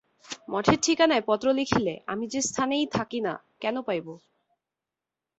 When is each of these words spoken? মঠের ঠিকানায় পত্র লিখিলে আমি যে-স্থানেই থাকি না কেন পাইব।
মঠের 0.49 0.79
ঠিকানায় 0.81 1.23
পত্র 1.27 1.47
লিখিলে 1.51 1.93
আমি 2.07 2.25
যে-স্থানেই 2.27 2.85
থাকি 2.87 3.19
না 3.21 3.33
কেন 3.61 3.75
পাইব। 3.81 4.07